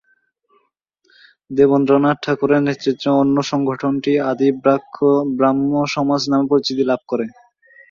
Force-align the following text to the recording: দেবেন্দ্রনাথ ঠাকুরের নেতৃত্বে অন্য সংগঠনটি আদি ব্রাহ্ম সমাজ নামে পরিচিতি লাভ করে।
দেবেন্দ্রনাথ 1.51 2.17
ঠাকুরের 2.23 2.61
নেতৃত্বে 2.63 3.09
অন্য 3.21 3.35
সংগঠনটি 3.51 4.11
আদি 4.29 4.47
ব্রাহ্ম 5.37 5.61
সমাজ 5.95 6.21
নামে 6.31 6.49
পরিচিতি 6.51 6.83
লাভ 6.89 7.01
করে। 7.11 7.25